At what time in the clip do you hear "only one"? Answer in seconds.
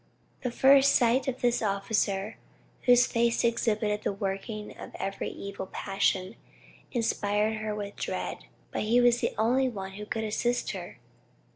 9.37-9.91